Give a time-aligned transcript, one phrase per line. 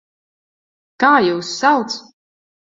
[1.05, 2.03] Kā jūs sauc?